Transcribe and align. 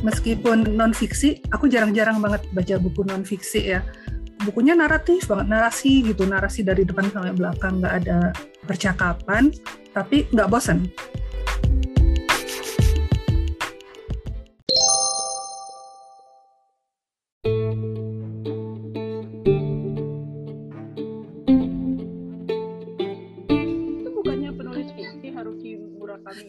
meskipun 0.00 0.76
non 0.76 0.92
fiksi 0.92 1.40
aku 1.52 1.68
jarang-jarang 1.68 2.20
banget 2.20 2.44
baca 2.52 2.74
buku 2.80 3.04
non 3.06 3.24
fiksi 3.24 3.76
ya. 3.76 3.80
Bukunya 4.40 4.72
naratif 4.72 5.28
banget 5.28 5.52
narasi 5.52 6.00
gitu 6.00 6.24
narasi 6.24 6.64
dari 6.64 6.88
depan 6.88 7.12
sampai 7.12 7.36
belakang 7.36 7.84
nggak 7.84 7.94
ada 8.04 8.32
percakapan 8.64 9.52
tapi 9.92 10.24
nggak 10.32 10.48
bosan 10.48 10.88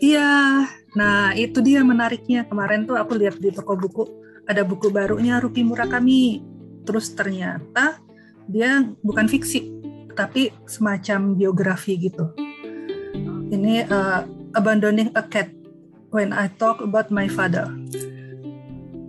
Iya, 0.02 0.66
nah 0.98 1.32
itu 1.36 1.64
dia 1.64 1.82
menariknya. 1.84 2.48
Kemarin 2.48 2.88
tuh 2.88 3.00
aku 3.00 3.16
lihat 3.16 3.40
di 3.40 3.52
toko 3.52 3.76
buku 3.80 4.04
ada 4.48 4.66
buku 4.66 4.92
barunya 4.92 5.40
Ruki 5.40 5.64
Murakami. 5.64 6.44
Terus 6.84 7.14
ternyata 7.14 8.02
dia 8.50 8.84
bukan 9.06 9.30
fiksi, 9.30 9.70
tapi 10.18 10.50
semacam 10.66 11.38
biografi 11.38 11.96
gitu. 11.96 12.34
Ini 13.52 13.86
uh, 13.88 14.26
Abandoning 14.58 15.14
a 15.14 15.24
Cat 15.24 15.52
When 16.12 16.36
I 16.36 16.52
Talk 16.60 16.84
About 16.84 17.14
My 17.14 17.30
Father. 17.32 17.70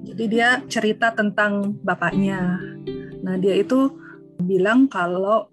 Jadi 0.07 0.25
dia 0.29 0.61
cerita 0.69 1.11
tentang 1.17 1.75
bapaknya. 1.81 2.61
Nah 3.25 3.41
dia 3.41 3.57
itu 3.57 3.97
bilang 4.37 4.91
kalau 4.91 5.49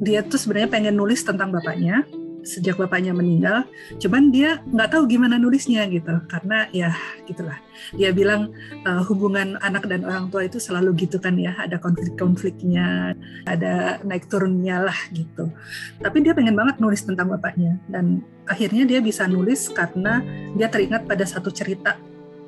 dia 0.00 0.24
tuh 0.24 0.40
sebenarnya 0.40 0.72
pengen 0.72 0.96
nulis 0.96 1.20
tentang 1.20 1.52
bapaknya, 1.52 2.08
sejak 2.44 2.76
bapaknya 2.76 3.16
meninggal 3.16 3.64
cuman 3.98 4.28
dia 4.28 4.60
nggak 4.68 4.94
tahu 4.94 5.08
gimana 5.08 5.40
nulisnya 5.40 5.88
gitu. 5.88 6.20
Karena 6.28 6.68
ya 6.70 6.92
gitulah. 7.24 7.58
Dia 7.96 8.14
bilang 8.14 8.54
uh, 8.86 9.02
hubungan 9.08 9.58
anak 9.64 9.88
dan 9.88 10.04
orang 10.04 10.28
tua 10.30 10.46
itu 10.46 10.60
selalu 10.60 11.08
gitu 11.08 11.18
kan 11.18 11.34
ya. 11.40 11.56
Ada 11.58 11.80
konflik-konfliknya 11.80 13.16
ada 13.48 13.98
naik 14.04 14.28
turunnya 14.28 14.84
lah 14.84 14.98
gitu. 15.10 15.50
Tapi 15.98 16.22
dia 16.22 16.36
pengen 16.36 16.54
banget 16.54 16.78
nulis 16.78 17.02
tentang 17.02 17.32
bapaknya. 17.32 17.80
Dan 17.88 18.22
akhirnya 18.46 18.84
dia 18.84 19.00
bisa 19.00 19.24
nulis 19.26 19.72
karena 19.72 20.20
dia 20.54 20.68
teringat 20.68 21.08
pada 21.08 21.24
satu 21.24 21.48
cerita 21.50 21.96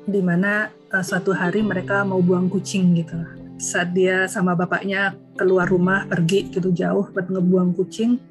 di 0.07 0.23
mana 0.23 0.71
uh, 0.93 1.03
suatu 1.03 1.35
hari 1.35 1.59
mereka 1.65 2.05
mau 2.07 2.21
buang 2.23 2.47
kucing 2.47 2.95
gitu. 2.95 3.17
Saat 3.57 3.97
dia 3.97 4.29
sama 4.29 4.53
bapaknya 4.53 5.17
keluar 5.33 5.65
rumah 5.65 6.05
pergi 6.05 6.53
gitu 6.53 6.69
jauh 6.69 7.09
buat 7.09 7.25
ngebuang 7.25 7.73
kucing 7.73 8.21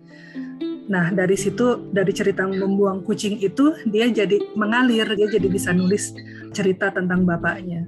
Nah 0.87 1.11
dari 1.11 1.35
situ 1.35 1.91
dari 1.91 2.13
cerita 2.15 2.47
membuang 2.47 3.03
kucing 3.03 3.43
itu 3.43 3.75
dia 3.87 4.07
jadi 4.11 4.39
mengalir 4.55 5.07
dia 5.19 5.27
jadi 5.27 5.49
bisa 5.51 5.75
nulis 5.75 6.15
cerita 6.55 6.95
tentang 6.95 7.27
bapaknya. 7.27 7.87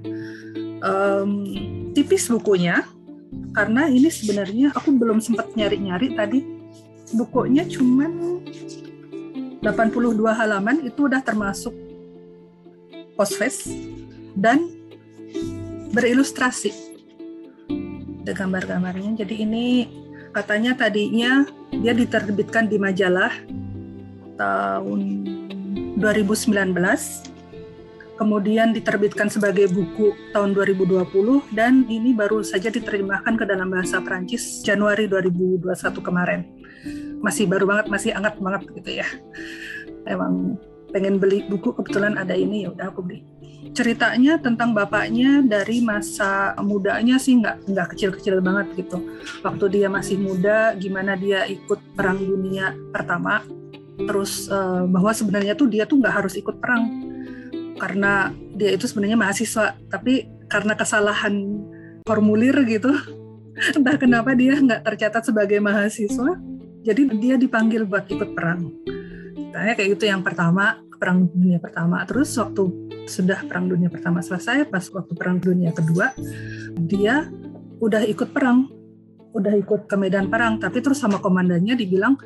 Um, 0.79 1.43
tipis 1.91 2.31
bukunya 2.31 2.87
karena 3.51 3.89
ini 3.89 4.07
sebenarnya 4.07 4.71
aku 4.71 4.95
belum 4.95 5.19
sempat 5.19 5.51
nyari-nyari 5.57 6.15
tadi 6.15 6.39
bukunya 7.13 7.65
cuman 7.65 8.39
82 9.59 10.15
halaman 10.39 10.87
itu 10.87 11.09
udah 11.09 11.19
termasuk 11.19 11.75
postface 13.19 13.67
dan 14.37 14.71
berilustrasi 15.91 16.71
ada 18.23 18.31
gambar-gambarnya 18.31 19.25
jadi 19.25 19.35
ini 19.43 19.65
katanya 20.31 20.77
tadinya 20.77 21.43
dia 21.73 21.93
diterbitkan 21.93 22.67
di 22.67 22.77
majalah 22.81 23.31
tahun 24.35 25.01
2019 25.99 26.75
kemudian 28.19 28.75
diterbitkan 28.75 29.31
sebagai 29.31 29.71
buku 29.71 30.11
tahun 30.35 30.51
2020 30.51 31.55
dan 31.55 31.87
ini 31.87 32.11
baru 32.11 32.43
saja 32.43 32.67
diterjemahkan 32.67 33.39
ke 33.39 33.47
dalam 33.47 33.71
bahasa 33.71 34.03
Prancis 34.03 34.59
Januari 34.59 35.07
2021 35.07 35.63
kemarin. 36.03 36.43
Masih 37.23 37.47
baru 37.47 37.63
banget, 37.63 37.87
masih 37.87 38.11
hangat 38.11 38.35
banget 38.43 38.67
gitu 38.75 38.91
ya. 38.99 39.07
Emang 40.03 40.59
pengen 40.89 41.21
beli 41.21 41.45
buku 41.45 41.73
kebetulan 41.73 42.17
ada 42.17 42.33
ini 42.33 42.65
ya 42.65 42.73
udah 42.73 42.89
aku 42.89 43.05
beli 43.05 43.21
ceritanya 43.73 44.41
tentang 44.41 44.73
bapaknya 44.73 45.45
dari 45.45 45.81
masa 45.83 46.57
mudanya 46.61 47.21
sih 47.21 47.37
nggak 47.37 47.69
nggak 47.69 47.87
kecil-kecil 47.95 48.41
banget 48.41 48.85
gitu. 48.85 48.97
Waktu 49.45 49.65
dia 49.79 49.87
masih 49.91 50.17
muda, 50.17 50.73
gimana 50.77 51.13
dia 51.13 51.45
ikut 51.45 51.77
perang 51.93 52.17
dunia 52.17 52.73
pertama, 52.89 53.43
terus 53.99 54.49
uh, 54.49 54.85
bahwa 54.89 55.11
sebenarnya 55.13 55.53
tuh 55.53 55.69
dia 55.69 55.85
tuh 55.85 56.01
nggak 56.01 56.15
harus 56.23 56.33
ikut 56.39 56.57
perang 56.57 57.07
karena 57.79 58.35
dia 58.59 58.75
itu 58.75 58.89
sebenarnya 58.89 59.15
mahasiswa, 59.15 59.77
tapi 59.87 60.27
karena 60.51 60.75
kesalahan 60.75 61.35
formulir 62.03 62.55
gitu, 62.67 62.91
entah 63.77 63.95
kenapa 63.95 64.35
dia 64.35 64.59
nggak 64.59 64.83
tercatat 64.83 65.23
sebagai 65.31 65.63
mahasiswa, 65.63 66.35
jadi 66.83 67.01
dia 67.15 67.35
dipanggil 67.39 67.87
buat 67.87 68.03
ikut 68.11 68.35
perang. 68.35 68.67
Tanya 69.49 69.73
kayak 69.73 69.97
gitu 69.97 70.05
yang 70.05 70.21
pertama, 70.21 70.77
perang 70.99 71.25
dunia 71.25 71.57
pertama. 71.57 72.03
Terus 72.05 72.35
waktu 72.37 72.69
sudah 73.09 73.41
perang 73.47 73.65
dunia 73.65 73.89
pertama 73.89 74.21
selesai 74.21 74.69
pas 74.69 74.85
waktu 74.93 75.17
perang 75.17 75.41
dunia 75.41 75.73
kedua 75.73 76.13
dia 76.77 77.25
udah 77.79 78.05
ikut 78.05 78.29
perang. 78.35 78.69
Udah 79.33 79.55
ikut 79.55 79.89
ke 79.89 79.95
medan 79.97 80.27
perang. 80.29 80.59
Tapi 80.59 80.83
terus 80.83 80.99
sama 81.01 81.17
komandannya 81.17 81.73
dibilang 81.73 82.19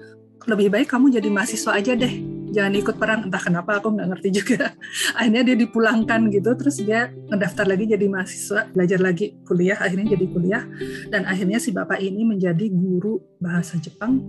lebih 0.44 0.68
baik 0.74 0.92
kamu 0.92 1.16
jadi 1.16 1.30
mahasiswa 1.32 1.72
aja 1.72 1.94
deh. 1.96 2.14
Jangan 2.54 2.74
ikut 2.76 2.96
perang. 3.00 3.20
Entah 3.32 3.40
kenapa 3.40 3.80
aku 3.80 3.96
nggak 3.96 4.08
ngerti 4.14 4.30
juga. 4.34 4.76
Akhirnya 5.18 5.42
dia 5.48 5.56
dipulangkan 5.56 6.28
gitu. 6.28 6.52
Terus 6.60 6.76
dia 6.84 7.12
ngedaftar 7.32 7.66
lagi 7.70 7.86
jadi 7.88 8.06
mahasiswa 8.12 8.68
belajar 8.72 9.00
lagi 9.00 9.26
kuliah 9.48 9.78
akhirnya 9.80 10.16
jadi 10.20 10.26
kuliah. 10.28 10.64
Dan 11.08 11.24
akhirnya 11.24 11.60
si 11.64 11.72
bapak 11.72 12.04
ini 12.04 12.28
menjadi 12.28 12.68
guru 12.72 13.20
bahasa 13.40 13.80
Jepang 13.80 14.20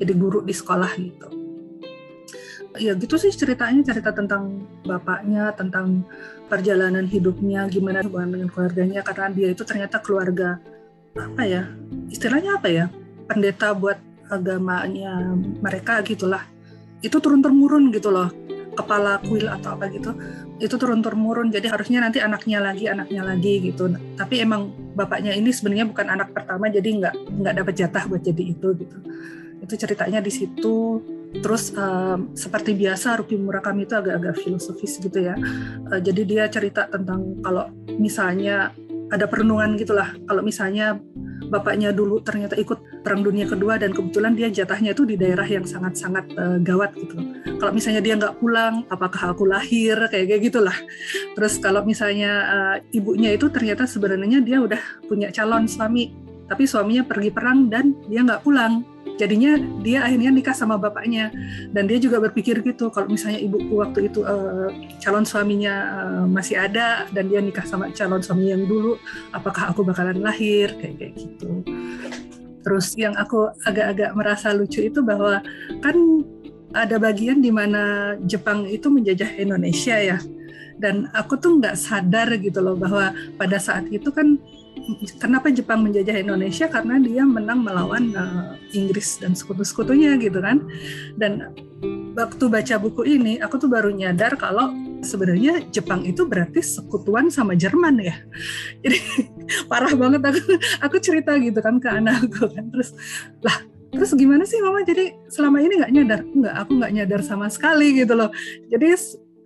jadi 0.00 0.12
guru 0.16 0.40
di 0.40 0.56
sekolah 0.56 0.92
gitu 0.96 1.39
ya 2.78 2.94
gitu 2.94 3.18
sih 3.18 3.34
ceritanya 3.34 3.82
cerita 3.82 4.14
tentang 4.14 4.62
bapaknya 4.86 5.50
tentang 5.58 6.06
perjalanan 6.46 7.02
hidupnya 7.02 7.66
gimana 7.66 8.02
hubungan 8.06 8.38
dengan 8.38 8.48
keluarganya 8.50 9.00
karena 9.02 9.26
dia 9.34 9.48
itu 9.50 9.62
ternyata 9.66 9.98
keluarga 9.98 10.62
apa 11.18 11.42
ya 11.42 11.66
istilahnya 12.10 12.62
apa 12.62 12.68
ya 12.70 12.86
pendeta 13.26 13.74
buat 13.74 13.98
agamanya 14.30 15.34
mereka 15.58 16.00
gitulah. 16.06 16.46
Itu 17.02 17.18
turun 17.18 17.42
temurun 17.42 17.90
gitu 17.90 18.14
loh 18.14 18.30
kepala 18.70 19.18
kuil 19.26 19.50
atau 19.50 19.74
apa 19.74 19.90
gitu 19.90 20.14
itu 20.62 20.74
turun 20.78 21.02
temurun. 21.02 21.50
Jadi 21.50 21.66
harusnya 21.66 22.04
nanti 22.06 22.22
anaknya 22.22 22.62
lagi 22.62 22.86
anaknya 22.86 23.22
lagi 23.26 23.72
gitu. 23.72 23.90
Tapi 24.14 24.44
emang 24.44 24.70
bapaknya 24.94 25.34
ini 25.34 25.50
sebenarnya 25.50 25.90
bukan 25.90 26.06
anak 26.06 26.30
pertama 26.30 26.70
jadi 26.70 26.86
nggak 26.86 27.14
nggak 27.40 27.54
dapat 27.64 27.74
jatah 27.74 28.04
buat 28.06 28.22
jadi 28.22 28.42
itu 28.54 28.68
gitu. 28.78 28.96
Itu 29.60 29.74
ceritanya 29.74 30.22
di 30.22 30.30
situ 30.32 31.02
Terus 31.30 31.70
um, 31.78 32.34
seperti 32.34 32.74
biasa 32.74 33.22
Ruki 33.22 33.38
Murakami 33.38 33.86
itu 33.86 33.94
agak-agak 33.94 34.42
filosofis 34.42 34.98
gitu 34.98 35.30
ya. 35.30 35.38
Uh, 35.86 36.02
jadi 36.02 36.22
dia 36.26 36.44
cerita 36.50 36.90
tentang 36.90 37.38
kalau 37.46 37.70
misalnya 38.02 38.74
ada 39.10 39.30
perenungan 39.30 39.78
gitulah. 39.78 40.10
Kalau 40.26 40.42
misalnya 40.42 40.98
bapaknya 41.50 41.90
dulu 41.90 42.22
ternyata 42.22 42.54
ikut 42.54 43.02
perang 43.02 43.26
dunia 43.26 43.46
kedua 43.46 43.74
dan 43.74 43.90
kebetulan 43.90 44.38
dia 44.38 44.50
jatahnya 44.50 44.94
itu 44.94 45.02
di 45.02 45.18
daerah 45.18 45.46
yang 45.46 45.66
sangat-sangat 45.66 46.30
uh, 46.38 46.58
gawat 46.62 46.94
gitu. 46.98 47.14
Kalau 47.58 47.72
misalnya 47.74 48.02
dia 48.02 48.14
nggak 48.18 48.38
pulang, 48.38 48.86
apakah 48.90 49.34
aku 49.34 49.46
lahir 49.46 49.98
kayak 50.10 50.30
kayak 50.30 50.42
gitulah. 50.50 50.76
Terus 51.38 51.58
kalau 51.58 51.82
misalnya 51.82 52.32
uh, 52.46 52.76
ibunya 52.94 53.34
itu 53.34 53.50
ternyata 53.50 53.86
sebenarnya 53.86 54.42
dia 54.42 54.62
udah 54.62 54.82
punya 55.10 55.30
calon 55.34 55.66
suami, 55.66 56.14
tapi 56.46 56.66
suaminya 56.66 57.06
pergi 57.06 57.30
perang 57.34 57.66
dan 57.70 57.98
dia 58.06 58.22
nggak 58.22 58.42
pulang 58.46 58.86
jadinya 59.20 59.60
dia 59.84 60.00
akhirnya 60.08 60.32
nikah 60.32 60.56
sama 60.56 60.80
bapaknya. 60.80 61.28
Dan 61.68 61.84
dia 61.84 62.00
juga 62.00 62.16
berpikir 62.24 62.64
gitu 62.64 62.88
kalau 62.88 63.12
misalnya 63.12 63.36
ibuku 63.36 63.76
waktu 63.76 64.08
itu 64.08 64.24
uh, 64.24 64.72
calon 65.04 65.28
suaminya 65.28 65.74
uh, 66.00 66.24
masih 66.24 66.56
ada 66.56 67.04
dan 67.12 67.28
dia 67.28 67.44
nikah 67.44 67.68
sama 67.68 67.92
calon 67.92 68.24
suami 68.24 68.48
yang 68.48 68.64
dulu 68.64 68.96
apakah 69.36 69.68
aku 69.68 69.84
bakalan 69.84 70.24
lahir? 70.24 70.72
Kayak 70.80 70.96
kayak 70.96 71.12
gitu. 71.20 71.50
Terus 72.64 72.96
yang 72.96 73.12
aku 73.20 73.52
agak-agak 73.68 74.10
merasa 74.16 74.56
lucu 74.56 74.88
itu 74.88 75.04
bahwa 75.04 75.44
kan 75.84 75.96
ada 76.72 76.96
bagian 76.96 77.42
di 77.44 77.52
mana 77.52 78.14
Jepang 78.24 78.64
itu 78.64 78.88
menjajah 78.88 79.36
Indonesia 79.36 79.96
ya. 80.00 80.18
Dan 80.80 81.12
aku 81.12 81.36
tuh 81.36 81.60
nggak 81.60 81.76
sadar 81.76 82.32
gitu 82.40 82.64
loh 82.64 82.72
bahwa 82.72 83.12
pada 83.36 83.60
saat 83.60 83.84
itu 83.92 84.08
kan 84.08 84.40
kenapa 85.20 85.52
Jepang 85.52 85.84
menjajah 85.84 86.16
Indonesia? 86.20 86.66
Karena 86.66 86.96
dia 86.98 87.22
menang 87.26 87.62
melawan 87.62 88.04
uh, 88.14 88.54
Inggris 88.74 89.20
dan 89.20 89.36
sekutu-sekutunya 89.36 90.16
gitu 90.18 90.40
kan. 90.40 90.66
Dan 91.18 91.54
waktu 92.14 92.44
baca 92.50 92.74
buku 92.80 93.02
ini 93.06 93.38
aku 93.38 93.56
tuh 93.56 93.70
baru 93.70 93.90
nyadar 93.94 94.34
kalau 94.36 94.72
sebenarnya 95.00 95.64
Jepang 95.72 96.04
itu 96.04 96.26
berarti 96.26 96.60
sekutuan 96.60 97.30
sama 97.32 97.54
Jerman 97.56 98.00
ya. 98.02 98.16
Jadi 98.84 98.98
parah 99.70 99.92
banget 99.94 100.22
aku 100.24 100.42
aku 100.82 100.96
cerita 100.98 101.36
gitu 101.38 101.58
kan 101.60 101.78
ke 101.78 101.88
anakku 101.88 102.50
kan. 102.50 102.68
Terus 102.70 102.90
lah 103.44 103.56
terus 103.90 104.14
gimana 104.14 104.46
sih 104.46 104.62
mama? 104.62 104.82
Jadi 104.86 105.14
selama 105.30 105.58
ini 105.62 105.82
nggak 105.82 105.92
nyadar 105.92 106.20
nggak 106.22 106.54
aku 106.66 106.70
nggak 106.78 106.92
nyadar 106.94 107.20
sama 107.26 107.46
sekali 107.50 107.98
gitu 107.98 108.14
loh. 108.14 108.30
Jadi 108.70 108.86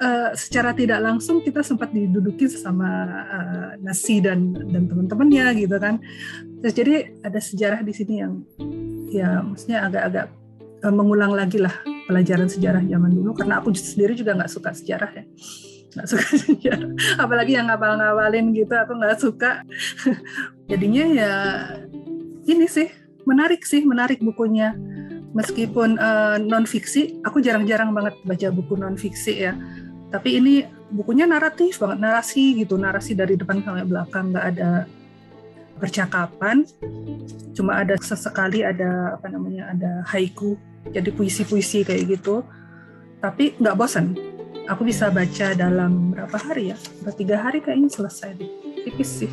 uh, 0.01 0.31
secara 0.35 0.75
tidak 0.75 0.99
langsung 1.03 1.43
kita 1.45 1.63
sempat 1.63 1.93
diduduki 1.95 2.51
sama 2.51 2.89
uh, 3.07 3.71
nasi 3.79 4.19
dan 4.19 4.55
dan 4.55 4.91
teman-temannya 4.91 5.67
gitu 5.67 5.77
kan. 5.79 6.01
Terus 6.63 6.75
jadi 6.75 6.95
ada 7.23 7.39
sejarah 7.39 7.81
di 7.85 7.93
sini 7.95 8.15
yang 8.25 8.33
ya 9.13 9.45
maksudnya 9.45 9.87
agak-agak 9.87 10.27
uh, 10.83 10.95
mengulang 10.95 11.33
lagi 11.37 11.63
lah 11.63 11.75
pelajaran 12.11 12.49
sejarah 12.51 12.83
zaman 12.83 13.11
dulu. 13.13 13.37
Karena 13.37 13.61
aku 13.63 13.71
sendiri 13.75 14.19
juga 14.19 14.35
nggak 14.35 14.51
suka 14.51 14.71
sejarah 14.75 15.11
ya. 15.15 15.25
Nggak 15.95 16.09
suka 16.11 16.27
sejarah. 16.49 16.91
Apalagi 17.21 17.53
yang 17.55 17.71
ngapal-ngapalin 17.71 18.47
gitu 18.57 18.75
aku 18.75 18.93
nggak 18.99 19.19
suka. 19.21 19.63
Jadinya 20.71 21.05
ya 21.07 21.33
ini 22.45 22.67
sih 22.67 22.89
menarik 23.25 23.63
sih 23.63 23.85
menarik 23.87 24.19
bukunya. 24.21 24.75
Meskipun 25.35 25.99
uh, 25.99 26.39
non 26.39 26.63
fiksi 26.63 27.19
aku 27.27 27.43
jarang-jarang 27.43 27.91
banget 27.91 28.15
baca 28.23 28.55
buku 28.55 28.79
non 28.79 28.95
fiksi 28.95 29.35
ya 29.43 29.59
tapi 30.15 30.39
ini 30.39 30.63
bukunya 30.95 31.27
naratif 31.27 31.83
banget 31.83 31.99
narasi 31.99 32.63
gitu 32.63 32.79
narasi 32.79 33.19
dari 33.19 33.35
depan 33.35 33.59
sampai 33.67 33.83
belakang. 33.83 34.31
Nggak 34.31 34.47
ada 34.55 34.71
percakapan 35.75 36.63
cuma 37.51 37.83
ada 37.83 37.99
sesekali 37.99 38.63
ada 38.63 39.19
apa 39.19 39.27
namanya 39.27 39.75
ada 39.75 40.07
haiku 40.07 40.55
jadi 40.95 41.11
puisi-puisi 41.11 41.83
kayak 41.83 42.15
gitu. 42.15 42.47
Tapi 43.19 43.59
nggak 43.59 43.75
bosan 43.75 44.15
aku 44.71 44.87
bisa 44.87 45.11
baca 45.11 45.51
dalam 45.59 46.15
berapa 46.15 46.39
hari 46.39 46.71
ya? 46.71 46.79
Berapa 47.03 47.19
tiga 47.19 47.37
hari 47.43 47.59
kayaknya 47.59 47.91
selesai 47.91 48.39
deh. 48.39 48.51
Tipis 48.87 49.11
sih. 49.27 49.31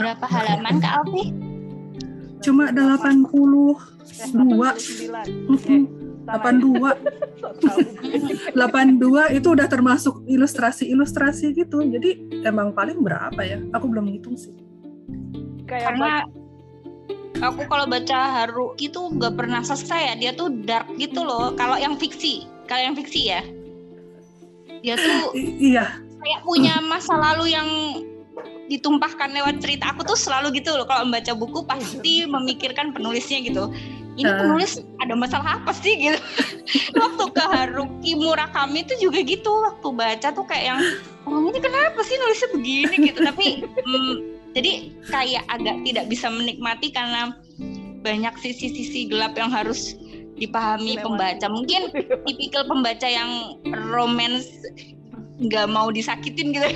Berapa 0.00 0.24
halaman 0.24 0.80
kak 0.80 1.04
Alfi? 1.04 1.50
cuma 2.40 2.72
ada 2.72 2.96
82 2.96 3.76
okay. 5.52 5.84
82 6.38 8.54
82 8.54 9.32
itu 9.38 9.48
udah 9.50 9.66
termasuk 9.66 10.22
ilustrasi-ilustrasi 10.30 11.54
gitu. 11.56 11.82
Jadi 11.82 12.42
emang 12.46 12.72
paling 12.72 13.02
berapa 13.02 13.40
ya? 13.42 13.58
Aku 13.74 13.90
belum 13.90 14.10
ngitung 14.10 14.38
sih. 14.38 14.54
Karena 15.66 16.26
aku 17.40 17.64
kalau 17.70 17.86
baca 17.86 18.18
Haru 18.42 18.74
itu 18.78 18.98
nggak 18.98 19.34
pernah 19.34 19.62
selesai 19.62 20.12
ya. 20.12 20.14
Dia 20.18 20.32
tuh 20.34 20.50
dark 20.66 20.86
gitu 20.98 21.22
loh. 21.22 21.54
Kalau 21.58 21.78
yang 21.78 21.98
fiksi. 21.98 22.46
Kalau 22.70 22.82
yang 22.90 22.94
fiksi 22.94 23.30
ya. 23.30 23.42
Dia 24.80 24.96
tuh 24.96 25.34
iya. 25.70 26.00
kayak 26.20 26.40
punya 26.44 26.84
masa 26.84 27.16
lalu 27.16 27.52
yang 27.52 27.68
ditumpahkan 28.70 29.34
lewat 29.34 29.58
cerita. 29.58 29.90
Aku 29.90 30.06
tuh 30.06 30.14
selalu 30.14 30.62
gitu 30.62 30.78
loh. 30.78 30.86
Kalau 30.86 31.02
membaca 31.02 31.34
buku 31.34 31.66
pasti 31.66 32.22
memikirkan 32.24 32.94
penulisnya 32.94 33.42
gitu 33.42 33.74
ini 34.20 34.28
ah. 34.28 34.36
penulis 34.36 34.84
ada 35.00 35.14
masalah 35.16 35.58
apa 35.60 35.72
sih 35.72 35.96
gitu? 35.96 36.20
Waktu 37.00 37.24
ke 37.32 37.44
Haruki 37.44 38.12
Murakami 38.14 38.84
itu 38.84 39.08
juga 39.08 39.24
gitu. 39.24 39.48
Waktu 39.48 39.88
baca 39.96 40.28
tuh 40.30 40.44
kayak 40.44 40.64
yang 40.76 40.80
oh 41.24 41.48
ini 41.48 41.58
kenapa 41.58 42.00
sih 42.04 42.16
nulisnya 42.20 42.48
begini? 42.52 42.94
Gitu. 43.10 43.20
Tapi 43.24 43.46
hmm, 43.64 44.14
jadi 44.52 44.72
kayak 45.08 45.44
agak 45.48 45.76
tidak 45.88 46.04
bisa 46.12 46.26
menikmati 46.28 46.92
karena 46.92 47.32
banyak 48.00 48.34
sisi-sisi 48.40 49.08
gelap 49.08 49.36
yang 49.36 49.48
harus 49.48 49.96
dipahami 50.36 51.00
pembaca. 51.00 51.48
Mungkin 51.48 51.92
tipikal 52.28 52.68
pembaca 52.68 53.08
yang 53.08 53.56
romance 53.88 54.48
nggak 55.40 55.72
mau 55.72 55.88
disakitin 55.88 56.52
gitu. 56.52 56.68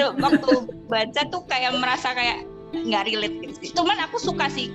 Waktu 0.24 0.50
baca 0.88 1.20
tuh 1.28 1.44
kayak 1.44 1.76
merasa 1.76 2.16
kayak 2.16 2.48
nggak 2.72 3.04
relate 3.12 3.36
gitu 3.44 3.84
cuman 3.84 4.00
aku 4.00 4.16
suka 4.16 4.48
sih 4.48 4.72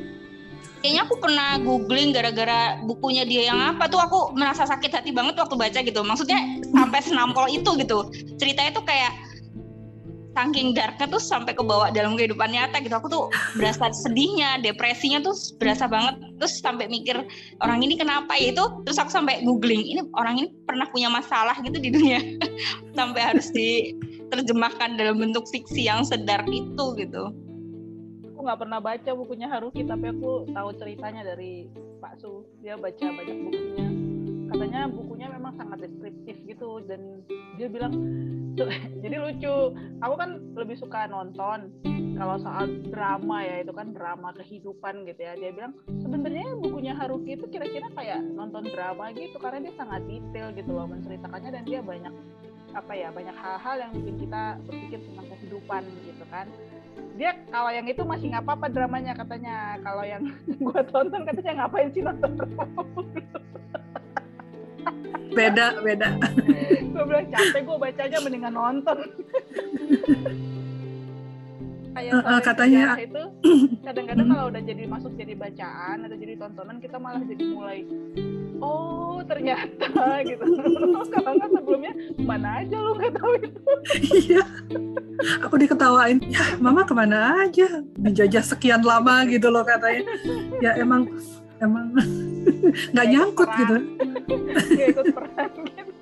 kayaknya 0.88 1.04
aku 1.04 1.20
pernah 1.20 1.60
googling 1.60 2.16
gara-gara 2.16 2.80
bukunya 2.88 3.28
dia 3.28 3.52
yang 3.52 3.60
apa 3.60 3.92
tuh 3.92 4.00
aku 4.00 4.32
merasa 4.40 4.64
sakit 4.64 4.96
hati 4.96 5.12
banget 5.12 5.36
waktu 5.36 5.60
baca 5.60 5.84
gitu. 5.84 6.00
Maksudnya 6.00 6.64
sampai 6.64 7.04
senampol 7.04 7.44
itu 7.52 7.76
gitu. 7.76 8.08
Ceritanya 8.40 8.72
tuh 8.72 8.88
kayak 8.88 9.12
saking 10.32 10.72
darknya 10.72 11.12
tuh 11.12 11.20
sampai 11.20 11.52
ke 11.52 11.60
bawah 11.60 11.92
dalam 11.92 12.16
kehidupan 12.16 12.56
nyata 12.56 12.80
gitu. 12.80 12.96
Aku 12.96 13.12
tuh 13.12 13.28
berasa 13.60 13.92
sedihnya 13.92 14.64
depresinya 14.64 15.20
tuh 15.20 15.36
berasa 15.60 15.92
banget. 15.92 16.24
Terus 16.40 16.56
sampai 16.64 16.88
mikir 16.88 17.20
orang 17.60 17.84
ini 17.84 18.00
kenapa 18.00 18.40
ya 18.40 18.56
itu? 18.56 18.64
Terus 18.88 18.96
aku 18.96 19.12
sampai 19.12 19.44
googling 19.44 19.84
ini 19.84 20.08
orang 20.16 20.40
ini 20.40 20.56
pernah 20.64 20.88
punya 20.88 21.12
masalah 21.12 21.60
gitu 21.68 21.84
di 21.84 21.92
dunia. 21.92 22.24
Sampai 22.96 23.28
harus 23.28 23.52
diterjemahkan 23.52 24.96
dalam 24.96 25.20
bentuk 25.20 25.44
fiksi 25.52 25.84
yang 25.84 26.08
sedar 26.08 26.48
itu 26.48 26.96
gitu 26.96 27.47
nggak 28.48 28.64
pernah 28.64 28.80
baca 28.80 29.12
bukunya 29.12 29.52
Haruki 29.52 29.84
tapi 29.84 30.08
aku 30.08 30.48
tahu 30.56 30.70
ceritanya 30.80 31.28
dari 31.28 31.68
Pak 32.00 32.24
Su. 32.24 32.48
Dia 32.64 32.80
baca 32.80 33.06
banyak 33.12 33.38
bukunya. 33.44 33.88
Katanya 34.48 34.82
bukunya 34.88 35.28
memang 35.28 35.60
sangat 35.60 35.84
deskriptif 35.84 36.40
gitu 36.48 36.80
dan 36.88 37.28
dia 37.60 37.68
bilang 37.68 37.92
jadi 39.04 39.16
lucu. 39.20 39.76
Aku 40.00 40.16
kan 40.16 40.40
lebih 40.56 40.80
suka 40.80 41.12
nonton 41.12 41.76
kalau 42.16 42.40
soal 42.40 42.66
drama 42.88 43.44
ya 43.44 43.68
itu 43.68 43.76
kan 43.76 43.92
drama 43.92 44.32
kehidupan 44.40 45.04
gitu 45.04 45.28
ya. 45.28 45.36
Dia 45.36 45.52
bilang 45.52 45.76
sebenarnya 46.00 46.56
bukunya 46.56 46.96
Haruki 46.96 47.36
itu 47.36 47.52
kira-kira 47.52 47.92
kayak 48.00 48.24
nonton 48.32 48.64
drama 48.72 49.12
gitu 49.12 49.36
karena 49.44 49.68
dia 49.68 49.76
sangat 49.76 50.08
detail 50.08 50.56
gitu 50.56 50.72
loh 50.72 50.88
menceritakannya 50.88 51.52
dan 51.52 51.64
dia 51.68 51.84
banyak 51.84 52.16
apa 52.78 52.94
ya 52.94 53.10
banyak 53.10 53.34
hal-hal 53.34 53.76
yang 53.82 53.92
bikin 53.98 54.16
kita 54.22 54.62
berpikir 54.70 55.00
tentang 55.02 55.26
kehidupan 55.34 55.82
gitu 56.06 56.26
kan. 56.30 56.46
Dia 57.18 57.34
kalau 57.50 57.74
yang 57.74 57.90
itu 57.90 58.02
masih 58.06 58.30
nggak 58.30 58.46
apa-apa 58.46 58.70
dramanya 58.70 59.18
katanya. 59.18 59.82
Kalau 59.82 60.06
yang 60.06 60.24
gue 60.66 60.82
tonton 60.94 61.22
katanya 61.26 61.66
ngapain 61.66 61.90
sih 61.90 62.06
nonton 62.06 62.32
beda 65.38 65.68
beda. 65.86 66.08
Gue 66.94 67.04
bilang 67.06 67.28
capek 67.30 67.62
gue 67.62 67.78
bacanya 67.78 68.18
mendingan 68.22 68.54
nonton 68.54 68.98
kayak 71.98 72.14
uh, 72.14 72.42
katanya 72.46 72.84
itu 73.02 73.24
kadang-kadang 73.88 74.28
kalau 74.30 74.46
udah 74.54 74.62
jadi 74.62 74.84
masuk 74.86 75.12
jadi 75.18 75.34
bacaan 75.34 75.98
atau 76.06 76.18
jadi 76.18 76.34
tontonan 76.38 76.78
kita 76.78 76.98
malah 77.02 77.22
jadi 77.26 77.44
mulai 77.50 77.80
oh 78.62 79.18
ternyata 79.26 79.90
gitu. 80.30 80.46
Kalau 81.14 81.32
nggak 81.36 81.50
sebelumnya 81.52 81.94
mana 82.22 82.64
aja 82.64 82.76
lu 82.80 82.92
nggak 82.98 83.14
tahu 83.18 83.32
itu? 83.38 83.62
Iya. 84.26 84.44
Aku 85.46 85.56
diketawain 85.60 86.18
ya 86.26 86.58
mama 86.58 86.82
ke 86.88 86.94
mana 86.96 87.46
aja? 87.46 87.84
Dijajah 87.98 88.44
sekian 88.46 88.82
lama 88.82 89.28
gitu 89.30 89.52
loh 89.52 89.62
katanya. 89.62 90.06
Ya 90.64 90.74
emang 90.80 91.06
emang 91.62 91.94
nggak 92.94 93.08
nyangkut 93.14 93.50
gitu. 93.62 93.76
ikut 94.74 95.06
perang 95.14 95.54
gitu. 95.62 95.94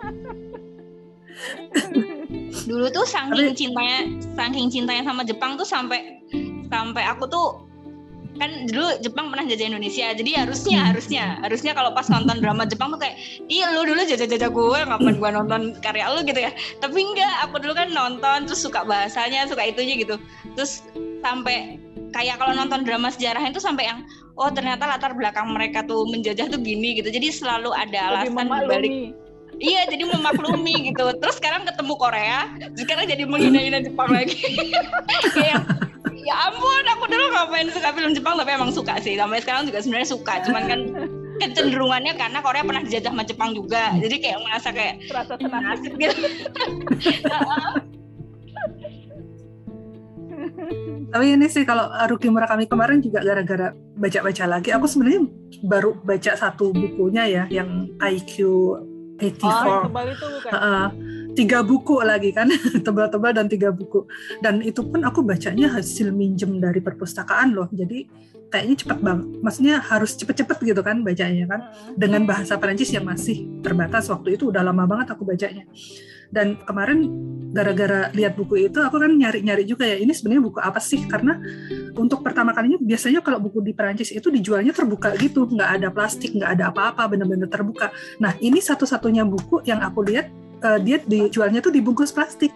Dulu 2.66 2.86
tuh 2.90 3.06
saking 3.06 3.54
cintanya 3.54 4.10
saking 4.34 4.68
cintanya 4.74 5.04
sama 5.06 5.22
Jepang 5.22 5.56
tuh 5.56 5.66
sampai 5.66 6.22
sampai 6.70 7.04
aku 7.06 7.30
tuh 7.30 7.66
kan 8.36 8.68
dulu 8.68 9.00
Jepang 9.00 9.32
pernah 9.32 9.48
jajah 9.48 9.68
Indonesia 9.72 10.12
jadi 10.12 10.32
harusnya 10.44 10.80
hmm. 10.84 10.90
harusnya 10.92 11.24
harusnya 11.40 11.72
kalau 11.72 11.96
pas 11.96 12.08
nonton 12.12 12.44
drama 12.44 12.68
Jepang 12.68 12.92
tuh 12.92 13.00
kayak 13.00 13.16
iya 13.48 13.72
lu 13.72 13.88
dulu 13.88 14.04
jajah-jajah 14.04 14.50
gue 14.52 14.80
ngapain 14.92 15.16
gue 15.16 15.30
nonton 15.32 15.62
karya 15.80 16.12
lu 16.12 16.22
gitu 16.28 16.40
ya. 16.44 16.52
Tapi 16.84 17.00
enggak 17.00 17.48
aku 17.48 17.64
dulu 17.64 17.74
kan 17.74 17.90
nonton 17.96 18.46
terus 18.48 18.62
suka 18.62 18.84
bahasanya 18.84 19.48
suka 19.48 19.64
itunya 19.64 19.96
gitu. 19.96 20.20
Terus 20.60 20.84
sampai 21.24 21.80
kayak 22.12 22.40
kalau 22.40 22.54
nonton 22.56 22.84
drama 22.84 23.12
sejarah 23.12 23.44
itu 23.48 23.60
sampai 23.60 23.88
yang 23.88 24.04
oh 24.36 24.52
ternyata 24.52 24.84
latar 24.84 25.16
belakang 25.16 25.52
mereka 25.56 25.84
tuh 25.88 26.04
menjajah 26.12 26.52
tuh 26.52 26.60
gini 26.60 27.00
gitu. 27.00 27.08
Jadi 27.08 27.32
selalu 27.32 27.72
ada 27.72 28.20
alasan 28.20 28.52
balik 28.52 29.16
iya 29.60 29.88
jadi 29.88 30.04
memaklumi 30.06 30.92
gitu. 30.92 31.06
Terus 31.20 31.36
sekarang 31.40 31.68
ketemu 31.68 31.94
Korea 31.96 32.40
sekarang 32.76 33.06
jadi 33.08 33.24
menghina-hina 33.28 33.80
Jepang 33.84 34.10
lagi. 34.12 34.38
Kayak 35.36 35.62
ya 36.26 36.36
ampun 36.50 36.86
aku 36.90 37.06
dulu 37.06 37.26
ngapain 37.34 37.70
suka 37.70 37.94
film 37.94 38.12
Jepang 38.18 38.36
tapi 38.40 38.52
emang 38.56 38.72
suka 38.74 38.98
sih. 39.02 39.16
Sampai 39.16 39.42
sekarang 39.42 39.68
juga 39.70 39.80
sebenarnya 39.82 40.10
suka 40.10 40.34
cuman 40.48 40.64
kan 40.68 40.80
kecenderungannya 41.36 42.16
karena 42.16 42.40
Korea 42.40 42.64
pernah 42.64 42.84
dijajah 42.84 43.12
sama 43.12 43.24
Jepang 43.28 43.52
juga. 43.52 43.92
Jadi 44.00 44.16
kayak 44.24 44.40
merasa 44.44 44.70
kayak 44.72 45.04
terasa 45.08 45.34
tenang. 45.36 45.78
Gitu. 45.84 46.26
Tapi 51.16 51.26
ini 51.32 51.48
sih 51.48 51.64
kalau 51.64 51.88
Haruki 51.96 52.28
Murakami 52.28 52.68
kemarin 52.68 53.00
juga 53.00 53.24
gara-gara 53.24 53.72
baca-baca 53.96 54.46
lagi. 54.50 54.70
Aku 54.76 54.84
sebenarnya 54.84 55.24
baru 55.64 55.96
baca 56.04 56.36
satu 56.36 56.76
bukunya 56.76 57.24
ya 57.24 57.44
yang 57.48 57.88
IQ 58.04 58.44
84 59.16 59.32
oh, 59.56 60.04
itu 60.12 60.26
bukan? 60.28 60.52
Uh, 60.52 60.88
tiga 61.36 61.60
buku 61.64 61.96
lagi 62.04 62.30
kan. 62.36 62.48
Tebal-tebal 62.86 63.32
dan 63.36 63.48
tiga 63.48 63.72
buku. 63.72 64.08
Dan 64.44 64.60
itu 64.64 64.84
pun 64.84 65.04
aku 65.04 65.24
bacanya 65.24 65.72
hasil 65.76 66.12
minjem 66.12 66.60
dari 66.60 66.84
perpustakaan 66.84 67.56
loh. 67.56 67.68
Jadi 67.72 68.08
kayaknya 68.52 68.76
cepet 68.86 69.00
banget 69.02 69.26
maksudnya 69.42 69.76
harus 69.82 70.16
cepet-cepet 70.16 70.58
gitu 70.64 70.82
kan 70.84 71.04
bacanya 71.04 71.46
kan. 71.48 71.60
Dengan 71.96 72.28
bahasa 72.28 72.60
Perancis 72.60 72.92
yang 72.92 73.08
masih 73.08 73.48
terbatas 73.64 74.08
waktu 74.12 74.36
itu 74.36 74.52
udah 74.52 74.64
lama 74.64 74.84
banget 74.88 75.16
aku 75.16 75.24
bacanya 75.24 75.64
dan 76.34 76.58
kemarin 76.64 77.10
gara-gara 77.56 78.12
lihat 78.12 78.36
buku 78.36 78.68
itu 78.68 78.84
aku 78.84 79.00
kan 79.00 79.16
nyari-nyari 79.16 79.64
juga 79.64 79.88
ya 79.88 79.96
ini 79.96 80.12
sebenarnya 80.12 80.44
buku 80.44 80.60
apa 80.60 80.84
sih? 80.84 81.08
Karena 81.08 81.40
untuk 81.96 82.20
pertama 82.20 82.52
kalinya 82.52 82.76
biasanya 82.84 83.24
kalau 83.24 83.40
buku 83.40 83.64
di 83.64 83.72
Perancis 83.72 84.12
itu 84.12 84.28
dijualnya 84.28 84.76
terbuka 84.76 85.16
gitu 85.16 85.48
nggak 85.48 85.80
ada 85.80 85.88
plastik 85.88 86.36
nggak 86.36 86.60
ada 86.60 86.76
apa-apa 86.76 87.08
benar-benar 87.08 87.48
terbuka. 87.48 87.96
Nah 88.20 88.36
ini 88.44 88.60
satu-satunya 88.60 89.24
buku 89.24 89.64
yang 89.64 89.80
aku 89.80 90.04
lihat 90.04 90.28
uh, 90.68 90.80
dia 90.84 91.00
dijualnya 91.00 91.64
tuh 91.64 91.72
dibungkus 91.72 92.12
plastik. 92.12 92.52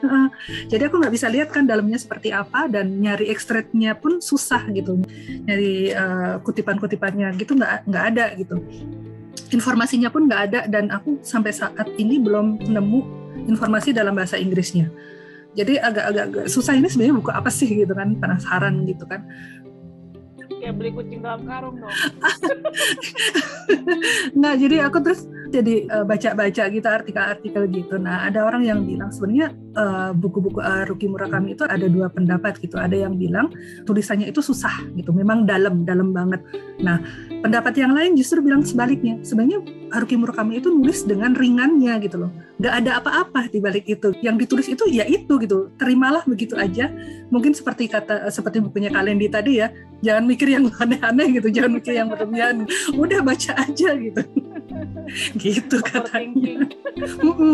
Jadi 0.67 0.83
aku 0.83 0.99
nggak 0.99 1.13
bisa 1.15 1.31
lihat 1.31 1.47
kan 1.55 1.63
dalamnya 1.63 1.95
seperti 1.95 2.35
apa 2.35 2.67
dan 2.67 2.99
nyari 2.99 3.31
ekstraknya 3.31 3.95
pun 3.95 4.19
susah 4.19 4.67
gitu. 4.75 4.99
Nyari 5.47 5.95
uh, 5.95 6.33
kutipan-kutipannya 6.43 7.39
gitu 7.39 7.55
nggak 7.55 7.87
nggak 7.87 8.03
ada 8.15 8.25
gitu. 8.35 8.59
Informasinya 9.49 10.11
pun 10.13 10.27
nggak 10.27 10.41
ada 10.51 10.59
dan 10.69 10.93
aku 10.93 11.23
sampai 11.23 11.55
saat 11.55 11.87
ini 11.97 12.21
belum 12.21 12.67
nemu 12.69 13.18
informasi 13.49 13.91
dalam 13.91 14.13
bahasa 14.13 14.37
Inggrisnya. 14.37 14.93
Jadi 15.57 15.81
agak-agak 15.81 16.45
susah 16.45 16.77
ini 16.77 16.85
sebenarnya 16.85 17.15
buku 17.17 17.31
apa 17.33 17.49
sih 17.49 17.65
gitu 17.65 17.97
kan 17.97 18.13
penasaran 18.21 18.85
gitu 18.85 19.09
kan. 19.09 19.25
Ya 20.59 20.75
beli 20.75 20.91
kucing 20.91 21.23
dalam 21.23 21.47
karung 21.47 21.79
dong. 21.79 21.89
nah 24.41 24.59
jadi 24.59 24.91
aku 24.91 24.99
terus 24.99 25.23
jadi 25.49 25.87
uh, 25.89 26.05
baca-baca 26.05 26.63
gitu 26.69 26.83
artikel-artikel 26.83 27.63
gitu. 27.71 27.95
Nah 27.95 28.27
ada 28.27 28.43
orang 28.43 28.67
yang 28.67 28.83
bilang 28.83 29.09
sebenarnya 29.09 29.55
uh, 29.79 30.11
buku-buku 30.13 30.61
uh, 30.61 30.85
Ruki 30.85 31.07
Murakami 31.07 31.55
itu 31.55 31.63
ada 31.63 31.87
dua 31.87 32.11
pendapat 32.11 32.59
gitu. 32.59 32.75
Ada 32.75 33.07
yang 33.07 33.15
bilang 33.15 33.49
tulisannya 33.87 34.29
itu 34.29 34.43
susah 34.43 34.83
gitu, 34.99 35.15
memang 35.15 35.47
dalam 35.47 35.87
dalam 35.87 36.11
banget. 36.11 36.43
Nah 36.83 36.99
pendapat 37.41 37.73
yang 37.79 37.95
lain 37.95 38.19
justru 38.19 38.43
bilang 38.43 38.61
sebaliknya. 38.61 39.17
Sebenarnya 39.23 39.63
Haruki 39.95 40.19
Murakami 40.19 40.59
itu 40.59 40.69
nulis 40.69 41.07
dengan 41.07 41.33
ringannya 41.33 41.97
gitu 42.03 42.27
loh. 42.27 42.31
Gak 42.59 42.73
ada 42.83 42.99
apa-apa 42.99 43.47
di 43.47 43.63
balik 43.63 43.87
itu. 43.87 44.11
Yang 44.19 44.35
ditulis 44.45 44.67
itu 44.67 44.83
ya 44.91 45.07
itu 45.07 45.39
gitu. 45.39 45.71
Terimalah 45.79 46.27
begitu 46.27 46.59
aja. 46.59 46.91
Mungkin 47.31 47.55
seperti 47.55 47.87
kata 47.87 48.27
seperti 48.27 48.59
bukunya 48.59 48.91
Kalendi 48.91 49.31
tadi 49.31 49.63
ya. 49.63 49.71
Jangan 50.03 50.23
mikir 50.27 50.51
yang 50.51 50.67
aneh-aneh 50.83 51.39
gitu. 51.39 51.47
Jangan 51.55 51.71
mikir 51.79 51.93
yang 51.95 52.11
berlebihan. 52.11 52.67
Udah 52.99 53.23
baca 53.23 53.51
aja 53.55 53.89
gitu. 53.95 54.21
gitu 55.43 55.77
katanya. 55.79 56.67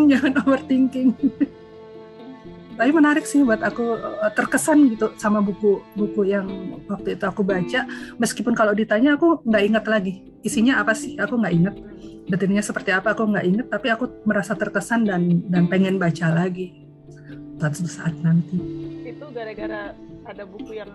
Jangan 0.10 0.34
overthinking. 0.42 1.14
Tapi 2.76 2.92
menarik 2.92 3.24
sih 3.24 3.42
buat 3.42 3.64
aku 3.64 3.96
eh, 3.98 4.32
terkesan 4.36 4.92
gitu 4.92 5.16
sama 5.16 5.40
buku-buku 5.40 6.22
yang 6.28 6.48
waktu 6.92 7.16
itu 7.16 7.26
aku 7.26 7.42
baca. 7.42 7.88
Meskipun 8.20 8.54
kalau 8.56 8.76
ditanya 8.76 9.16
aku 9.16 9.42
nggak 9.48 9.64
ingat 9.64 9.86
lagi 9.88 10.22
isinya 10.46 10.78
apa 10.78 10.94
sih, 10.94 11.18
aku 11.18 11.42
nggak 11.42 11.56
ingat 11.56 11.76
detailnya 12.26 12.64
seperti 12.66 12.90
apa 12.90 13.14
aku 13.14 13.30
nggak 13.30 13.46
inget 13.46 13.68
tapi 13.70 13.88
aku 13.94 14.10
merasa 14.26 14.58
terkesan 14.58 15.06
dan 15.06 15.46
dan 15.46 15.70
pengen 15.70 16.02
baca 16.02 16.34
lagi 16.34 16.74
suatu 17.62 17.86
saat 17.86 18.18
nanti 18.26 18.58
itu 19.06 19.26
gara-gara 19.30 19.94
ada 20.26 20.44
buku 20.50 20.74
yang 20.74 20.90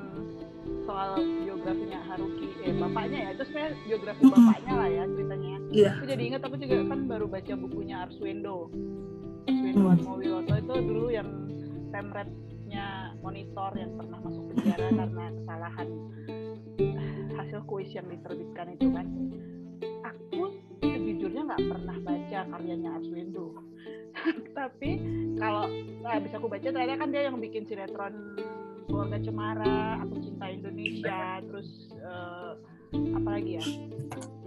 soal 0.85 1.23
biografinya 1.47 2.03
Haruki 2.11 2.51
eh 2.67 2.75
bapaknya 2.75 3.19
ya 3.23 3.29
itu 3.39 3.43
sebenarnya 3.47 3.73
biografi 3.87 4.21
mm 4.21 4.27
-hmm. 4.27 4.43
bapaknya 4.43 4.75
lah 4.75 4.89
ya 4.91 5.05
ceritanya 5.07 5.57
yeah. 5.71 5.95
aku 5.95 6.05
jadi 6.11 6.23
ingat 6.27 6.43
aku 6.43 6.57
juga 6.59 6.77
kan 6.83 7.01
baru 7.07 7.27
baca 7.31 7.53
bukunya 7.55 7.97
Arswendo 8.03 8.57
Arswendo 9.47 9.87
mm. 9.87 9.95
Atmowiloto 9.95 10.53
itu 10.59 10.75
dulu 10.83 11.07
yang 11.15 11.29
temretnya 11.91 13.15
monitor 13.21 13.71
yang 13.77 13.93
pernah 13.99 14.19
masuk 14.23 14.45
penjara 14.55 14.89
karena 14.95 15.25
kesalahan 15.35 15.89
hasil 17.37 17.61
kuis 17.67 17.91
yang 17.93 18.07
diterbitkan 18.09 18.67
itu 18.79 18.89
kan. 18.95 19.07
Aku 20.07 20.55
sejujurnya 20.81 21.43
nggak 21.51 21.63
pernah 21.67 21.97
baca 22.01 22.41
karyanya 22.47 22.91
Arswendo. 22.97 23.47
Tapi 24.59 24.91
kalau 25.37 25.69
nah, 26.01 26.19
bisa 26.23 26.35
aku 26.39 26.49
baca 26.49 26.67
ternyata 26.67 26.97
kan 27.01 27.09
dia 27.13 27.23
yang 27.29 27.37
bikin 27.39 27.65
sinetron 27.69 28.15
keluarga 28.91 29.23
cemara 29.23 30.03
aku 30.03 30.19
cinta 30.19 30.51
Indonesia 30.51 31.39
terus 31.47 31.69
uh, 32.03 32.59
apa 32.91 33.29
lagi 33.39 33.63
ya 33.63 33.67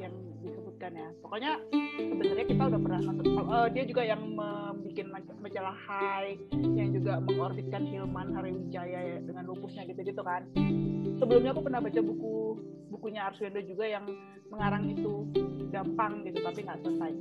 yang 0.07 0.13
disebutkan 0.43 0.91
ya. 0.95 1.07
Pokoknya 1.23 1.51
sebenarnya 1.95 2.45
kita 2.47 2.63
udah 2.67 2.79
pernah 2.79 3.00
nonton. 3.03 3.25
Uh, 3.43 3.67
dia 3.71 3.83
juga 3.88 4.03
yang 4.03 4.21
membuat 4.23 5.38
majalah 5.43 5.75
Hai 5.75 6.39
yang 6.75 6.89
juga 6.95 7.02
mengorbitkan 7.22 7.84
Hilman 7.86 8.34
Hariwijaya 8.34 9.00
ya, 9.03 9.17
dengan 9.22 9.43
lupusnya 9.46 9.86
gitu-gitu 9.86 10.22
kan. 10.25 10.48
Sebelumnya 11.22 11.53
aku 11.53 11.62
pernah 11.67 11.84
baca 11.84 12.01
buku 12.01 12.34
bukunya 12.93 13.25
Arswendo 13.25 13.60
juga 13.65 13.89
yang 13.89 14.05
mengarang 14.53 14.86
itu 14.89 15.25
gampang 15.74 16.22
gitu 16.24 16.39
tapi 16.46 16.60
nggak 16.62 16.79
selesai. 16.86 17.12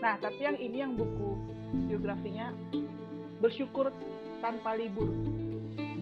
Nah 0.00 0.14
tapi 0.18 0.40
yang 0.40 0.56
ini 0.56 0.76
yang 0.80 0.92
buku 0.96 1.36
biografinya 1.88 2.52
bersyukur 3.38 3.92
tanpa 4.40 4.74
libur. 4.74 5.08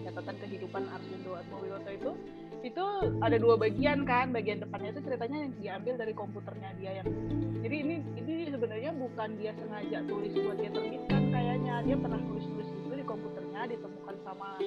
Catatan 0.06 0.36
kehidupan 0.38 0.86
Arswendo 0.86 1.34
Atmowiloto 1.34 1.90
itu 1.90 2.10
itu 2.62 2.84
ada 3.20 3.36
dua 3.36 3.58
bagian 3.58 4.06
kan. 4.06 4.30
Bagian 4.30 4.62
depannya 4.62 4.94
itu 4.94 5.02
ceritanya 5.02 5.38
yang 5.44 5.52
diambil 5.58 5.94
dari 5.98 6.14
komputernya 6.14 6.70
dia 6.78 7.02
yang 7.02 7.06
jadi 7.66 7.76
ini 7.82 7.96
ini 8.14 8.46
sebenarnya 8.46 8.94
bukan 8.94 9.34
dia 9.42 9.50
sengaja 9.58 9.98
tulis 10.06 10.30
buat 10.38 10.54
dia 10.54 10.70
terbitkan 10.70 11.22
kayaknya. 11.34 11.74
Dia 11.82 11.96
pernah 11.98 12.20
tulis 12.22 12.46
tulis 12.46 12.68
komputernya 13.06 13.70
ditemukan 13.70 14.16
sama 14.26 14.58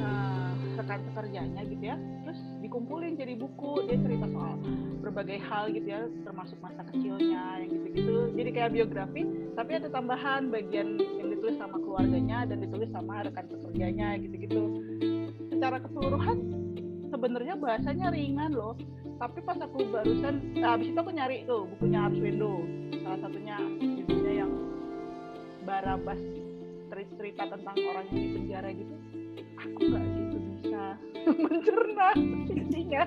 uh, 0.00 0.52
rekan 0.78 1.00
sekerjanya 1.10 1.60
gitu 1.66 1.84
ya. 1.84 1.96
Terus 1.98 2.40
dikumpulin 2.62 3.18
jadi 3.18 3.34
buku 3.36 3.90
dia 3.90 3.98
cerita 3.98 4.26
soal 4.30 4.56
berbagai 5.02 5.38
hal 5.42 5.74
gitu 5.74 5.88
ya 5.90 6.06
termasuk 6.22 6.56
masa 6.62 6.86
kecilnya 6.88 7.60
yang 7.60 7.70
gitu-gitu. 7.70 8.18
Jadi 8.38 8.50
kayak 8.54 8.70
biografi 8.72 9.22
tapi 9.58 9.70
ada 9.76 9.88
tambahan 9.90 10.48
bagian 10.48 10.96
yang 10.96 11.28
ditulis 11.34 11.58
sama 11.58 11.76
keluarganya 11.82 12.46
dan 12.46 12.62
ditulis 12.62 12.88
sama 12.94 13.26
rekan 13.26 13.46
pekerjanya 13.50 14.16
gitu-gitu. 14.22 14.62
Secara 15.50 15.82
keseluruhan 15.82 16.38
sebenarnya 17.12 17.54
bahasanya 17.58 18.14
ringan 18.14 18.54
loh. 18.54 18.78
Tapi 19.20 19.38
pas 19.46 19.54
aku 19.54 19.86
barusan 19.86 20.58
nah, 20.58 20.74
habis 20.74 20.90
itu 20.90 20.98
aku 20.98 21.14
nyari 21.14 21.46
tuh 21.46 21.70
bukunya 21.76 22.10
Arswendo 22.10 22.66
salah 23.06 23.18
satunya 23.22 23.54
judulnya 23.78 24.32
yang 24.34 24.52
Barabas 25.62 26.18
cerita 27.16 27.42
tentang 27.48 27.76
orang 27.88 28.04
yang 28.12 28.20
di 28.20 28.28
penjara 28.36 28.68
gitu 28.76 28.94
aku 29.56 29.78
nggak 29.88 30.04
gitu 30.04 30.36
bisa 30.60 30.84
mencerna 31.42 32.08
intinya 32.52 33.02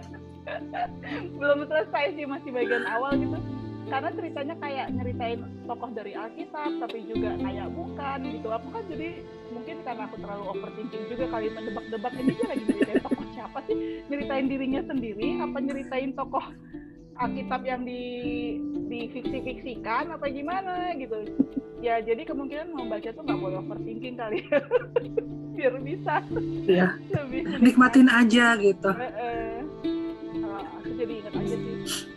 belum 1.36 1.66
selesai 1.66 2.06
sih 2.16 2.26
masih 2.30 2.54
bagian 2.54 2.86
awal 2.86 3.18
gitu. 3.18 3.38
Karena 3.86 4.10
ceritanya 4.18 4.56
kayak 4.58 4.88
nyeritain 4.98 5.46
tokoh 5.70 5.90
dari 5.94 6.18
Alkitab 6.18 6.82
tapi 6.82 7.06
juga 7.06 7.38
kayak 7.38 7.70
bukan 7.74 8.20
gitu. 8.34 8.48
Aku 8.50 8.68
kan 8.74 8.84
jadi 8.90 9.10
mungkin 9.54 9.78
karena 9.86 10.10
aku 10.10 10.16
terlalu 10.22 10.44
overthinking 10.58 11.04
juga 11.10 11.26
kali 11.30 11.54
mendebak-debak. 11.54 12.14
Ini 12.18 12.32
dia 12.34 12.48
lagi 12.50 12.64
nyeritain 12.66 13.02
tokoh 13.06 13.26
siapa 13.38 13.60
sih? 13.70 13.78
Nyeritain 14.10 14.46
dirinya 14.50 14.82
sendiri 14.90 15.28
apa 15.38 15.58
nyeritain 15.62 16.12
tokoh 16.18 16.46
Alkitab 17.16 17.62
yang 17.64 17.88
di 17.88 18.04
di 18.86 19.08
fiksi-fiksikan 19.12 20.12
apa 20.12 20.28
gimana 20.28 20.92
gitu 21.00 21.16
ya 21.80 22.00
jadi 22.04 22.22
kemungkinan 22.28 22.72
membaca 22.72 23.10
tuh 23.12 23.24
nggak 23.24 23.40
boleh 23.40 23.58
overthinking 23.62 24.16
kali 24.20 24.44
ya. 24.48 24.60
biar 25.56 25.74
bisa 25.80 26.16
ya. 26.68 26.88
lebih 27.16 27.48
nikmatin 27.64 28.12
aja 28.12 28.60
gitu 28.60 28.92
uh, 28.92 29.00
uh. 29.00 30.60
aku 30.82 30.90
jadi 31.00 31.14
ingat 31.24 31.34
aja 31.40 31.56
sih 31.56 32.15